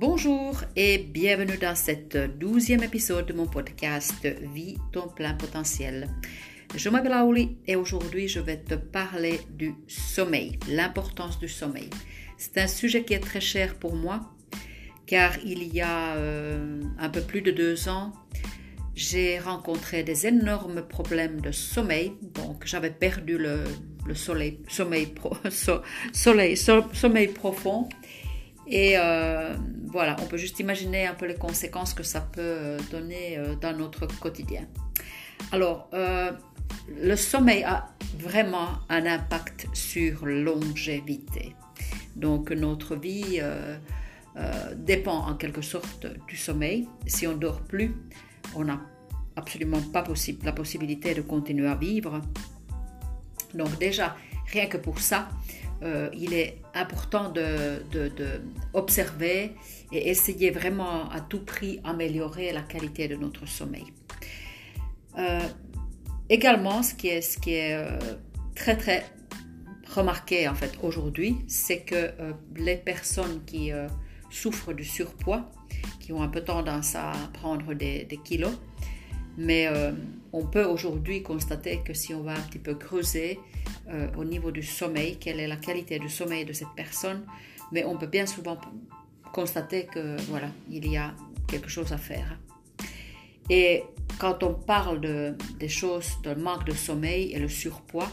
[0.00, 6.08] Bonjour et bienvenue dans cet douzième épisode de mon podcast Vie ton plein potentiel.
[6.74, 11.90] Je m'appelle Aouli et aujourd'hui je vais te parler du sommeil, l'importance du sommeil.
[12.38, 14.22] C'est un sujet qui est très cher pour moi
[15.04, 18.14] car il y a euh, un peu plus de deux ans,
[18.94, 22.12] j'ai rencontré des énormes problèmes de sommeil.
[22.22, 23.64] Donc j'avais perdu le,
[24.14, 25.08] sommeil
[27.34, 27.86] profond
[28.66, 29.54] et euh,
[29.90, 33.54] voilà, on peut juste imaginer un peu les conséquences que ça peut euh, donner euh,
[33.56, 34.66] dans notre quotidien.
[35.52, 41.56] Alors, le sommeil a vraiment un impact sur longévité.
[42.14, 43.40] Donc, notre vie
[44.76, 46.88] dépend en quelque sorte du sommeil.
[47.06, 47.96] Si on dort plus,
[48.54, 48.80] on n'a
[49.34, 52.20] absolument pas possible, la possibilité de continuer à vivre.
[53.54, 54.16] Donc déjà,
[54.52, 55.28] rien que pour ça,
[55.82, 57.82] euh, il est important de,
[58.74, 59.52] observer
[59.92, 63.86] et essayer vraiment à tout prix améliorer la qualité de notre sommeil.
[65.18, 65.40] Euh,
[66.28, 67.98] également, ce qui est, ce qui est euh,
[68.54, 69.04] très très
[69.94, 72.12] remarqué en fait aujourd'hui, c'est que
[72.54, 73.72] les personnes qui
[74.30, 75.50] souffrent du surpoids,
[75.98, 78.52] qui ont un peu tendance à prendre des kilos,
[79.36, 79.68] mais
[80.32, 83.40] on peut aujourd'hui constater que si on va un petit peu creuser,
[83.90, 87.24] euh, au niveau du sommeil, quelle est la qualité du sommeil de cette personne,
[87.72, 88.58] mais on peut bien souvent
[89.32, 91.14] constater que voilà, il y a
[91.48, 92.38] quelque chose à faire.
[93.48, 93.82] Et
[94.18, 98.10] quand on parle de, des choses, de manque de sommeil et le surpoids,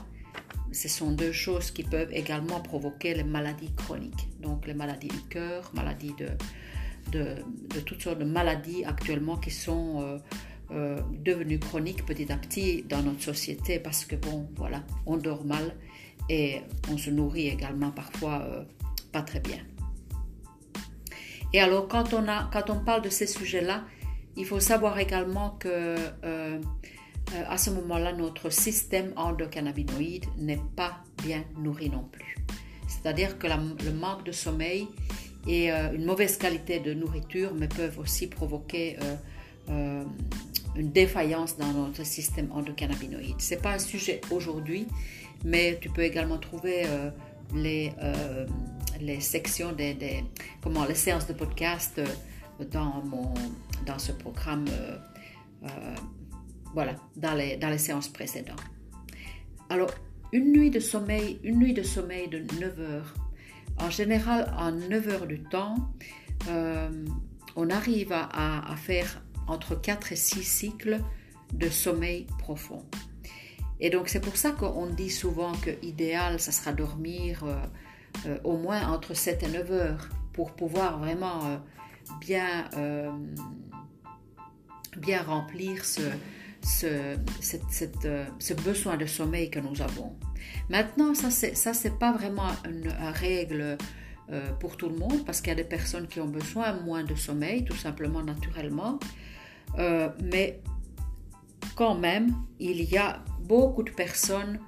[0.72, 4.28] ce sont deux choses qui peuvent également provoquer les maladies chroniques.
[4.42, 6.30] Donc les maladies du cœur, maladies de,
[7.12, 10.18] de, toutes sortes de maladies actuellement qui sont euh,
[10.70, 15.46] euh, devenu chronique petit à petit dans notre société parce que bon, voilà, on dort
[15.46, 15.74] mal
[16.30, 16.60] et
[16.92, 18.64] on se nourrit également parfois euh,
[19.14, 19.60] pas très bien.
[21.54, 23.86] Et alors quand on, a, quand on parle de ces sujets-là,
[24.36, 25.96] il faut savoir également que
[26.26, 26.60] euh,
[27.48, 32.36] à ce moment-là, notre système endocannabinoïde n'est pas bien nourri non plus.
[32.90, 34.90] C'est-à-dire que le manque de sommeil
[35.48, 38.98] et une mauvaise qualité de nourriture me peuvent aussi provoquer
[39.70, 43.42] une défaillance dans notre système endocannabinoïde.
[43.42, 44.88] Ce n'est pas un sujet aujourd'hui,
[45.44, 47.10] mais tu peux également trouver euh,
[47.54, 48.46] les, euh,
[49.02, 50.24] les sections des, des,
[50.62, 52.06] comment, les séances de podcast euh,
[52.72, 53.34] dans, mon,
[53.86, 54.66] dans ce programme,
[56.74, 58.64] voilà, dans les, dans les séances précédentes.
[59.70, 59.92] Alors,
[60.32, 63.14] une nuit de sommeil, une nuit de sommeil de 9 heures.
[63.80, 65.76] En général, en 9 heures du temps,
[67.56, 71.02] on arrive à, à faire entre 4 et 6 cycles
[71.54, 72.84] de sommeil profond.
[73.80, 77.56] Et donc c'est pour ça qu'on dit souvent que idéal, ça sera dormir euh,
[78.26, 81.58] euh, au moins entre 7 et 9 heures pour pouvoir vraiment euh,
[82.22, 82.70] bien,
[84.98, 86.02] bien remplir ce,
[86.62, 87.18] ce,
[88.40, 90.16] ce, besoin de sommeil que nous avons.
[90.70, 93.78] Maintenant, ça c'est ça c'est pas vraiment une, règle
[94.60, 97.16] pour tout le monde parce qu'il y a des personnes qui ont besoin moins de
[97.16, 99.00] sommeil, tout simplement naturellement.
[99.78, 100.62] Euh, mais
[101.76, 104.60] quand même, il y a beaucoup de personnes,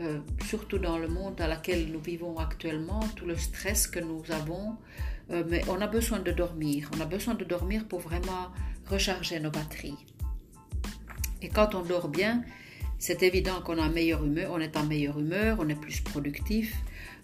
[0.00, 4.22] euh, surtout dans le monde dans lequel nous vivons actuellement, tout le stress que nous
[4.30, 4.76] avons,
[5.30, 6.90] euh, mais on a besoin de dormir.
[6.96, 8.48] On a besoin de dormir pour vraiment
[8.86, 9.98] recharger nos batteries.
[11.42, 12.42] Et quand on dort bien,
[12.98, 16.74] c'est évident qu'on a meilleure humeur, on est en meilleure humeur, on est plus productif,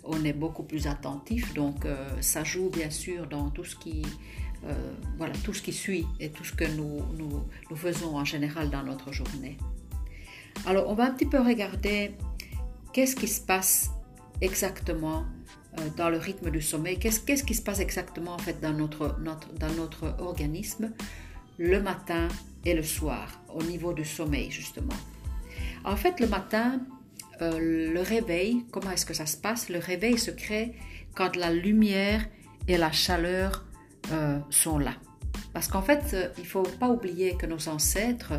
[0.04, 1.54] on est beaucoup plus attentif.
[1.54, 1.86] Donc
[2.20, 4.02] ça joue bien sûr dans tout ce qui
[4.66, 4.74] euh,
[5.16, 8.82] voilà, tout ce qui suit et tout ce que nous, nous, faisons en général dans
[8.82, 9.56] notre journée.
[10.66, 12.12] Alors, on va un petit peu regarder
[12.92, 13.90] qu'est-ce qui se passe
[14.40, 15.24] exactement
[15.78, 18.72] euh, dans le rythme du sommeil, qu'est-ce, qu'est-ce qui se passe exactement en fait dans
[18.72, 20.92] notre, notre, dans notre organisme
[21.58, 22.28] le matin
[22.64, 24.96] et le soir au niveau du sommeil justement.
[25.84, 26.80] En fait, le matin,
[27.40, 29.70] euh, le réveil, comment est-ce que ça se passe?
[29.70, 30.74] Le réveil se crée
[31.14, 32.26] quand la lumière
[32.68, 33.64] et la chaleur
[34.12, 34.94] euh, sont là.
[35.52, 38.32] Parce qu'en fait, euh, il ne faut pas oublier que nos ancêtres,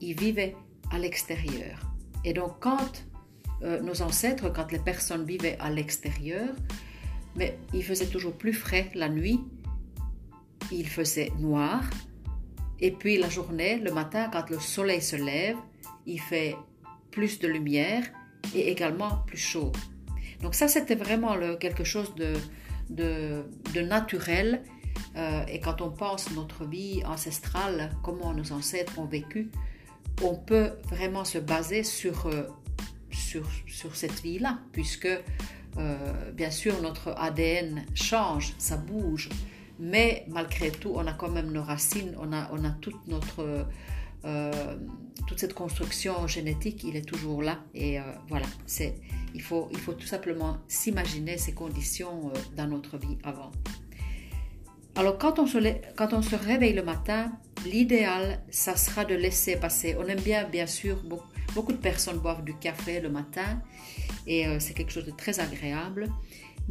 [0.00, 0.54] ils vivaient
[0.92, 1.80] à l'extérieur.
[2.24, 3.04] Et donc, quand
[3.62, 6.50] euh, nos ancêtres, quand les personnes vivaient à l'extérieur,
[7.34, 9.40] mais il faisait toujours plus frais la nuit,
[10.70, 11.82] il faisait noir,
[12.78, 15.56] et puis la journée, le matin, quand le soleil se lève,
[16.06, 16.54] il fait
[17.10, 18.04] plus de lumière
[18.54, 19.72] et également plus chaud.
[20.42, 22.34] Donc ça, c'était vraiment quelque chose de,
[22.90, 24.62] de naturel
[25.16, 29.50] euh, et quand on pense notre vie ancestrale, comment nos ancêtres ont vécu,
[30.22, 32.44] on peut vraiment se baser sur, euh,
[33.10, 35.08] sur, sur cette vie-là, puisque
[35.78, 39.28] euh, bien sûr notre ADN change, ça bouge,
[39.78, 43.66] mais malgré tout, on a quand même nos racines, on a, on a toute notre...
[45.26, 47.58] Toute cette construction génétique, il est toujours là.
[47.74, 47.98] Et
[48.28, 48.46] voilà,
[49.34, 53.50] il, faut, il faut tout simplement s'imaginer ces conditions dans notre vie avant.
[54.94, 57.32] Alors quand on, se, réveille le matin,
[57.64, 59.96] l'idéal, ça sera de laisser passer.
[59.98, 61.02] On aime bien, bien sûr,
[61.54, 63.62] beaucoup, de personnes boivent du café le matin
[64.26, 66.10] et c'est quelque chose de très agréable.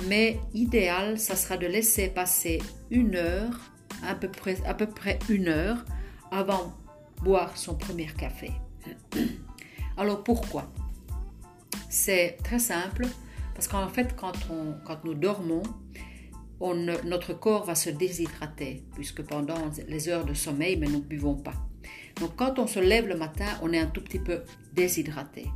[0.07, 3.71] Mais idéal, ça sera de laisser passer une heure,
[4.03, 5.83] à peu près, une heure,
[6.31, 6.73] avant
[7.23, 8.51] boire son premier café.
[9.97, 10.71] Alors pourquoi?
[11.89, 13.07] C'est très simple,
[13.53, 15.63] parce qu'en fait, quand, on, quand nous dormons,
[16.61, 21.35] notre corps va se déshydrater, puisque pendant les heures de sommeil, mais nous ne buvons
[21.35, 21.55] pas.
[22.19, 24.41] Donc quand on se lève le matin, on est un tout petit peu
[24.73, 25.47] déshydraté.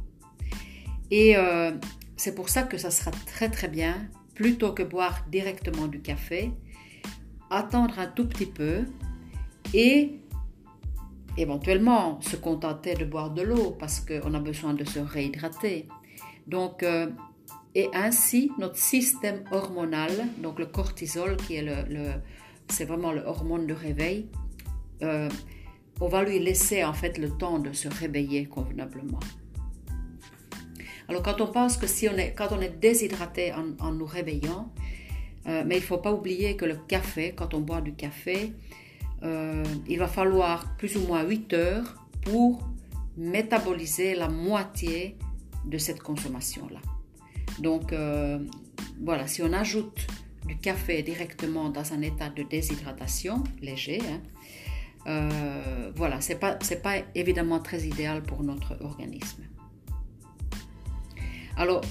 [1.11, 1.71] Et euh,
[2.17, 6.51] c'est pour ça que ça sera très très bien, plutôt que boire directement du café,
[7.49, 8.85] attendre un tout petit peu
[9.73, 10.19] et
[11.37, 15.87] éventuellement se contenter de boire de l'eau parce qu'on a besoin de se réhydrater.
[16.47, 17.07] Donc, euh,
[17.75, 22.11] et ainsi, notre système hormonal, donc le cortisol, qui est le,
[22.69, 24.27] c'est vraiment le hormone de réveil,
[25.03, 25.29] euh,
[25.99, 29.19] on va lui laisser en fait le temps de se réveiller convenablement.
[31.09, 34.71] Alors quand on pense que si on est, quand on est déshydraté en, nous réveillant,
[35.45, 38.53] euh, mais il ne faut pas oublier que le café, quand on boit du café,
[39.23, 42.67] euh, il va falloir plus ou moins 8 heures pour
[43.17, 45.17] métaboliser la moitié
[45.65, 46.79] de cette consommation-là.
[47.59, 48.39] Donc euh,
[49.01, 50.07] voilà, si on ajoute
[50.45, 54.21] du café directement dans un état de déshydratation léger, hein,
[55.07, 59.43] euh, voilà, ce n'est pas, pas évidemment très idéal pour notre organisme.
[61.57, 61.81] Alors,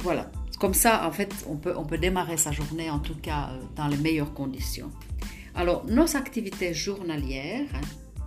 [0.00, 3.50] voilà, comme ça, en fait, on peut, on peut démarrer sa journée, en tout cas,
[3.76, 4.90] dans les meilleures conditions.
[5.54, 7.80] Alors, nos activités journalières, hein,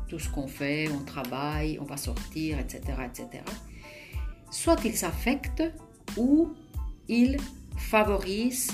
[0.08, 3.44] tout ce qu'on fait, on travaille, on va sortir, etc., etc.,
[4.52, 5.64] soit ils s'affectent
[6.18, 6.54] ou
[7.08, 7.38] ils
[7.78, 8.74] favorisent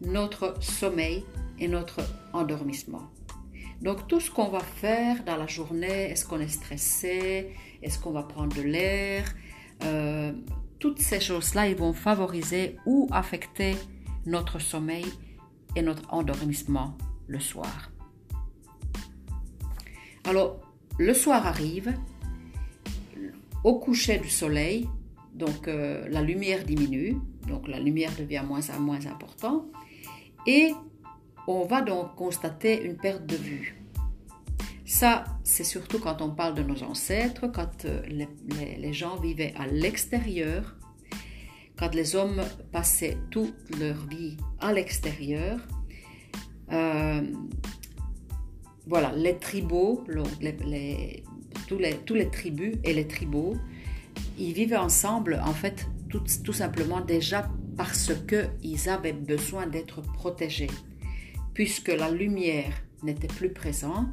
[0.00, 1.24] notre sommeil
[1.58, 2.00] et notre
[2.32, 3.10] endormissement.
[3.80, 8.12] Donc tout ce qu'on va faire dans la journée, est-ce qu'on est stressé, est-ce qu'on
[8.12, 9.24] va prendre de l'air,
[9.84, 10.32] euh,
[10.78, 13.76] toutes ces choses-là, ils vont favoriser ou affecter
[14.26, 15.04] notre sommeil
[15.76, 17.90] et notre endormissement le soir.
[20.24, 20.60] Alors,
[20.98, 21.94] le soir arrive,
[23.64, 24.88] au coucher du soleil,
[25.34, 27.16] donc euh, la lumière diminue,
[27.48, 29.64] donc la lumière devient moins en moins importante,
[30.46, 30.72] et
[31.46, 33.76] on va donc constater une perte de vue.
[34.86, 39.66] Ça, c'est surtout quand on parle de nos ancêtres, quand euh, les, gens vivaient à
[39.66, 40.76] l'extérieur,
[41.76, 45.58] quand les hommes passaient toute leur vie à l'extérieur,
[46.70, 47.22] euh,
[48.86, 50.04] voilà, les tribaux,
[51.66, 53.54] tous, tous les tribus et les tribaux,
[54.38, 60.70] ils vivaient ensemble en fait tout, simplement déjà parce qu'ils avaient besoin d'être protégés,
[61.54, 62.72] puisque la lumière
[63.02, 64.06] n'était plus présente,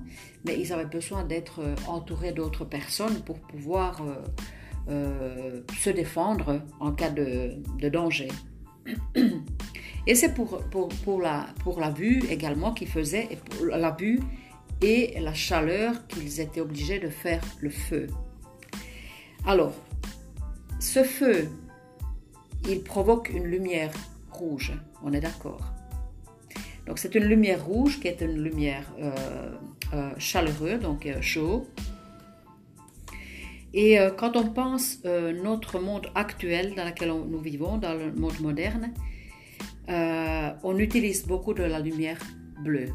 [0.45, 4.15] mais ils avaient besoin d'être entourés d'autres personnes pour pouvoir euh,
[4.89, 8.29] euh, se défendre en cas de, de danger.
[10.07, 13.29] Et c'est pour, pour, pour, la, pour la vue également qu'ils faisaient,
[13.69, 14.19] la vue
[14.81, 18.07] et la chaleur qu'ils étaient obligés de faire le feu.
[19.45, 19.73] Alors,
[20.81, 21.47] ce feu,
[22.67, 23.93] il provoque une lumière
[24.31, 24.73] rouge,
[25.03, 25.61] on est d'accord.
[26.85, 29.13] Donc c'est une lumière rouge qui est une lumière euh,
[29.93, 31.67] euh, chaleureuse, donc euh, chaud.
[33.73, 38.91] Et quand on pense notre monde actuel dans lequel nous vivons, dans le monde moderne,
[39.89, 42.19] euh, on utilise beaucoup de la lumière
[42.63, 42.89] bleue.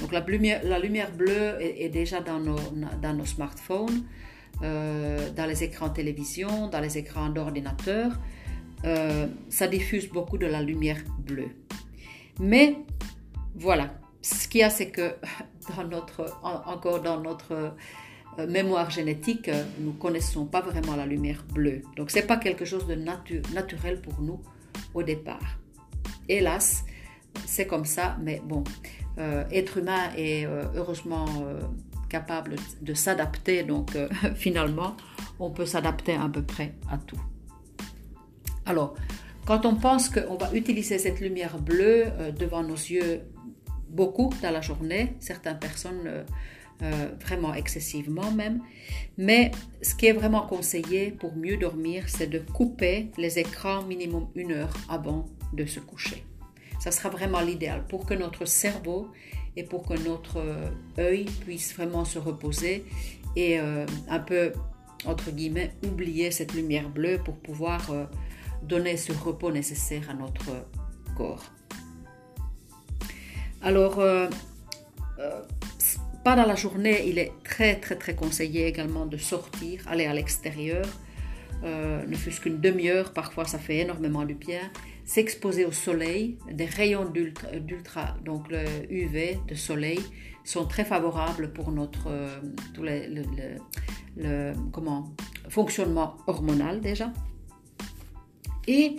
[0.00, 2.58] Donc la lumière, la lumière bleue est, déjà dans nos,
[3.00, 4.04] dans nos smartphones,
[4.62, 8.12] euh, dans les écrans télévision, dans les écrans d'ordinateur.
[8.84, 11.50] Euh, ça diffuse beaucoup de la lumière bleue.
[12.40, 12.78] Mais
[13.54, 15.14] voilà, ce qu'il y a, c'est que
[15.76, 17.74] dans notre, encore dans notre
[18.48, 21.82] mémoire génétique, nous ne connaissons pas vraiment la lumière bleue.
[21.96, 24.40] Donc ce n'est pas quelque chose de naturel pour nous
[24.92, 25.58] au départ.
[26.28, 26.84] Hélas,
[27.44, 28.64] c'est comme ça, mais bon,
[29.18, 31.60] euh, être humain est euh, heureusement euh,
[32.08, 33.96] capable de s'adapter, donc
[34.34, 34.96] finalement,
[35.38, 37.20] on peut s'adapter à peu près à tout.
[38.64, 38.94] Alors,
[39.46, 43.20] quand on pense qu'on va utiliser cette lumière bleue devant nos yeux
[43.88, 46.24] beaucoup dans la journée, certaines personnes
[47.20, 48.60] vraiment excessivement même,
[49.16, 49.50] mais
[49.82, 54.52] ce qui est vraiment conseillé pour mieux dormir, c'est de couper les écrans minimum une
[54.52, 56.24] heure avant de se coucher.
[56.78, 59.08] Ça sera vraiment l'idéal pour que notre cerveau
[59.56, 60.42] et pour que notre
[60.98, 62.84] œil puisse vraiment se reposer
[63.36, 64.52] et un peu,
[65.06, 67.90] entre guillemets, oublier cette lumière bleue pour pouvoir
[68.62, 70.66] donner ce repos nécessaire à notre
[71.16, 71.44] corps.
[73.62, 74.28] Alors, euh,
[75.18, 75.40] euh,
[76.24, 80.14] pas dans la journée, il est très très très conseillé également de sortir, aller à
[80.14, 80.86] l'extérieur,
[81.64, 84.60] euh, ne fût-ce qu'une demi-heure, parfois ça fait énormément du bien,
[85.06, 90.00] s'exposer au soleil, des rayons d'ultra, donc le UV de soleil,
[90.44, 92.08] sont très favorables pour notre
[92.74, 95.14] tout le, comment,
[95.48, 97.12] fonctionnement hormonal déjà.
[98.68, 98.96] Et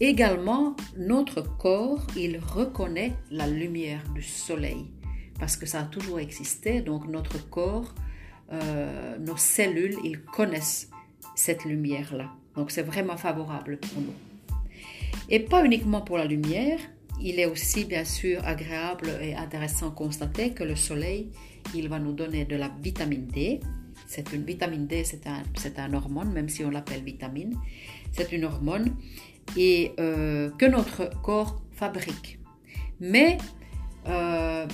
[0.00, 4.86] également, notre corps, il reconnaît la lumière du soleil
[5.38, 6.80] parce que ça a toujours existé.
[6.80, 7.94] Donc notre corps,
[8.52, 10.90] euh, nos cellules, ils connaissent
[11.34, 12.30] cette lumière-là.
[12.56, 14.33] Donc c'est vraiment favorable pour nous.
[15.28, 16.78] Et pas uniquement pour la lumière,
[17.20, 21.30] il est aussi bien sûr agréable et intéressant de constater que le soleil,
[21.74, 23.60] il va nous donner de la vitamine D.
[24.06, 25.42] C'est une vitamine D, c'est un,
[25.78, 27.56] un hormone, même si on l'appelle vitamine
[28.14, 28.96] c'est une hormone
[29.56, 32.38] et euh, que notre corps fabrique.
[33.00, 33.38] Mais
[34.08, 34.66] euh,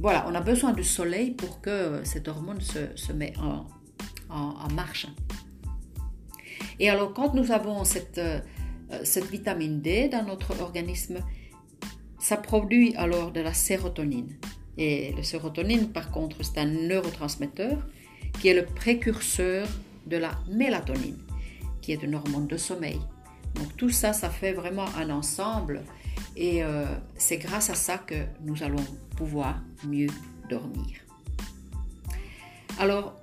[0.00, 3.66] voilà, on a besoin du soleil pour que cette hormone se, se met en,
[4.30, 5.06] en, marche.
[6.78, 8.20] Et alors quand nous avons cette,
[9.04, 11.18] cette vitamine D dans notre organisme,
[12.18, 14.36] ça produit alors de la sérotonine.
[14.78, 17.86] Et le sérotonine, par contre, c'est un neurotransmetteur
[18.40, 19.68] qui est le précurseur
[20.06, 21.18] de la mélatonine
[21.82, 23.00] qui est une hormone de sommeil.
[23.56, 25.82] Donc tout ça, ça fait vraiment un ensemble
[26.36, 28.84] et euh, c'est grâce à ça que nous allons
[29.16, 30.08] pouvoir mieux
[30.48, 31.00] dormir.
[32.78, 33.20] Alors,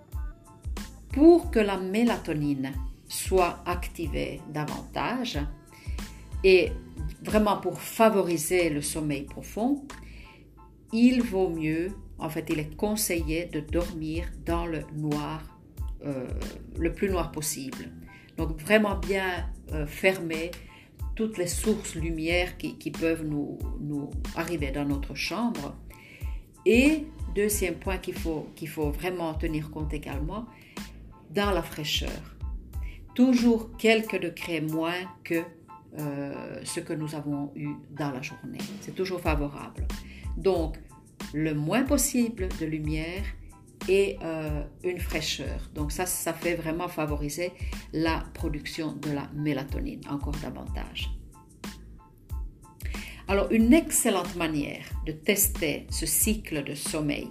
[1.11, 2.71] pour que la mélatonine
[3.07, 5.39] soit activée davantage
[6.43, 6.72] et
[7.24, 9.84] vraiment pour favoriser le sommeil profond,
[10.91, 15.60] il vaut mieux, en fait, il est conseillé de dormir dans le noir,
[16.05, 16.27] euh,
[16.77, 17.91] le plus noir possible.
[18.38, 20.51] Donc vraiment bien euh, fermer
[21.15, 25.75] toutes les sources lumière qui, peuvent nous, nous, arriver dans notre chambre.
[26.65, 27.05] Et
[27.36, 30.46] deuxième point qu'il faut, qu'il faut vraiment tenir compte également,
[31.29, 32.38] dans la fraîcheur.
[33.13, 35.43] Toujours quelques degrés moins que
[35.98, 38.60] euh, ce que nous avons eu dans la journée.
[38.81, 39.88] C'est toujours favorable.
[40.38, 40.77] Donc,
[41.34, 43.24] le moins possible de lumière
[43.88, 45.69] et euh, une fraîcheur.
[45.74, 47.51] Donc ça, ça fait vraiment favoriser
[47.93, 51.10] la production de la mélatonine encore davantage.
[53.27, 57.29] Alors une excellente manière de tester ce cycle de sommeil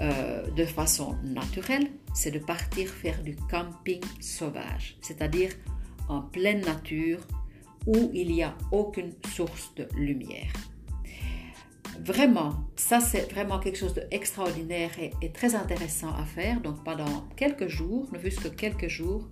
[0.00, 5.50] euh, de façon naturelle, c'est de partir faire du camping sauvage, c'est-à-dire
[6.08, 7.20] en pleine nature
[7.86, 10.52] où il n'y a aucune source de lumière.
[12.00, 16.60] Vraiment, ça c'est vraiment quelque chose d'extraordinaire et, très intéressant à faire.
[16.60, 19.28] Donc pendant quelques jours, ne fût-ce que quelques jours,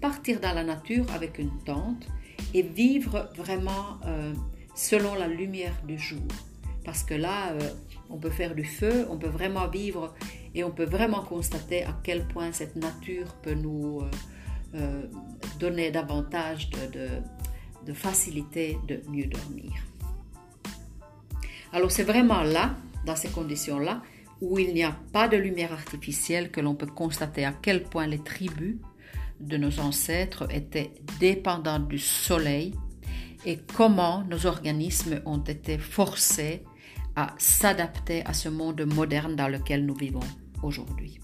[0.00, 2.06] partir dans la nature avec une tente
[2.52, 4.32] et vivre vraiment euh,
[4.74, 6.28] selon la lumière du jour.
[6.84, 7.70] Parce que là, euh,
[8.10, 10.14] on peut faire du feu, on peut vraiment vivre
[10.54, 14.02] et on peut vraiment constater à quel point cette nature peut nous
[14.74, 15.02] euh,
[15.58, 17.08] donner davantage de
[17.92, 19.72] facilité de mieux dormir.
[21.72, 24.02] Alors c'est vraiment là, dans ces conditions-là,
[24.40, 28.06] où il n'y a pas de lumière artificielle que l'on peut constater à quel point
[28.06, 28.76] les tribus
[29.40, 32.74] de nos ancêtres étaient dépendants du soleil
[33.44, 36.62] et comment nos organismes ont été forcés
[37.16, 40.20] à s'adapter à ce monde moderne dans lequel nous vivons
[40.62, 41.20] aujourd'hui.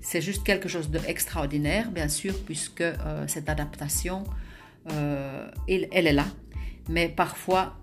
[0.00, 4.24] C'est juste quelque chose d'extraordinaire, bien sûr, puisque euh, cette adaptation,
[4.90, 6.26] euh, elle, est là,
[6.88, 7.76] mais parfois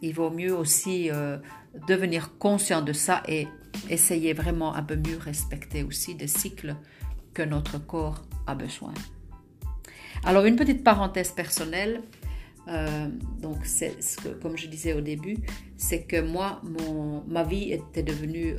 [0.00, 1.38] il vaut mieux aussi euh,
[1.88, 3.48] devenir conscient de ça et
[3.90, 6.76] essayer vraiment un peu mieux respecter aussi des cycles
[7.34, 8.94] que notre corps a besoin.
[10.24, 12.02] Alors une petite parenthèse personnelle,
[12.68, 13.08] euh,
[13.40, 13.96] donc c'est
[14.40, 15.38] comme je disais au début,
[15.76, 18.54] c'est que moi, mon, ma vie était devenue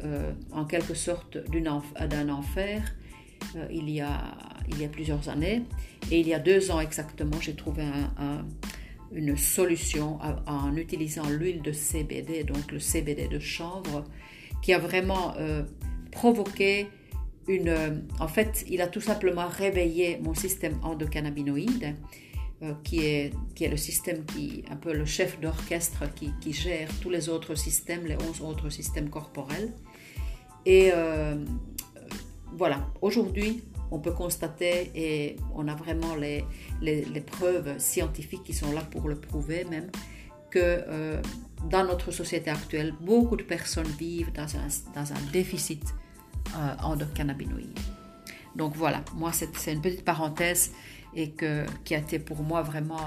[0.52, 2.84] en quelque sorte d'un enfer
[3.72, 4.36] il, y a,
[4.70, 5.64] il y a plusieurs années.
[6.12, 8.46] Et il y a deux ans exactement, j'ai trouvé un
[9.14, 14.04] une solution en utilisant l'huile de CBD, donc le CBD de chanvre,
[14.62, 15.64] qui a vraiment euh,
[16.12, 16.88] provoqué
[17.48, 17.70] une...
[17.70, 21.96] Euh, en fait, il a tout simplement réveillé mon système endocannabinoïde,
[22.64, 26.54] euh, qui, est, qui est le système qui, un peu le chef d'orchestre qui, qui,
[26.54, 29.74] gère tous les autres systèmes, les 11 autres systèmes corporels.
[30.66, 30.92] Et
[32.56, 36.46] voilà, aujourd'hui, on peut constater, et on a vraiment les,
[37.26, 39.90] preuves scientifiques qui sont là pour le prouver même,
[40.50, 41.20] que
[41.70, 45.94] dans notre société actuelle, beaucoup de personnes vivent dans un, déficit
[46.82, 47.80] endocannabinoïde.
[48.56, 50.72] Donc voilà, moi c'est une petite parenthèse
[51.16, 51.34] et
[51.84, 53.02] qui a été pour moi vraiment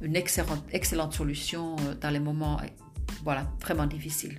[0.00, 2.60] une excellente, excellente solution dans les moments
[3.24, 4.36] voilà, vraiment difficiles.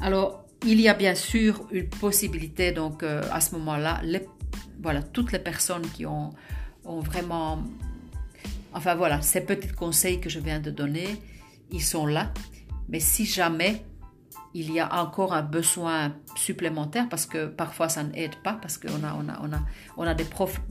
[0.00, 4.00] Alors, il y a bien sûr une possibilité, donc euh, à ce moment-là,
[4.80, 6.32] voilà, toutes les personnes qui ont,
[6.84, 7.62] vraiment,
[8.72, 11.08] enfin voilà, ces petits conseils que je viens de donner,
[11.70, 12.32] ils sont là.
[12.88, 13.84] Mais si jamais
[14.54, 19.02] il y a encore un besoin supplémentaire, parce que parfois ça n'aide pas, parce qu'on
[19.02, 19.60] a, on a, on a,
[19.96, 20.26] on a des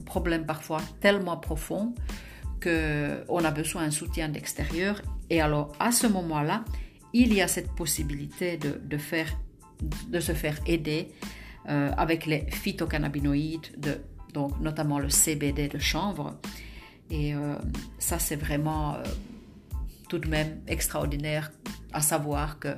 [0.06, 1.94] problèmes parfois tellement profonds
[2.62, 5.02] qu'on a besoin d'un soutien d'extérieur.
[5.28, 6.64] Et alors à ce moment-là,
[7.12, 9.28] il y a cette possibilité de, faire,
[10.08, 11.08] de se faire aider
[11.68, 14.00] euh, avec les phytocannabinoïdes, de,
[14.32, 16.38] donc notamment le CBD de chanvre.
[17.10, 17.56] Et euh,
[17.98, 19.02] ça, c'est vraiment euh,
[20.08, 21.52] tout de même extraordinaire
[21.92, 22.76] à savoir que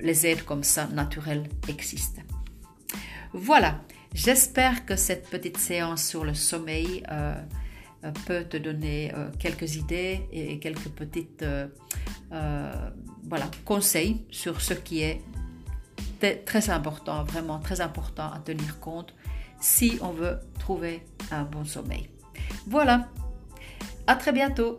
[0.00, 2.20] les aides comme ça naturelles existent.
[3.32, 3.80] Voilà,
[4.12, 7.02] j'espère que cette petite séance sur le sommeil
[8.02, 11.66] euh, peut te donner euh, quelques idées et quelques petites euh,
[13.28, 15.20] voilà, conseils sur ce qui est
[16.20, 19.14] très important, vraiment très important à tenir compte
[19.60, 22.08] si on veut trouver un bon sommeil.
[22.66, 23.08] Voilà,
[24.06, 24.78] à très bientôt.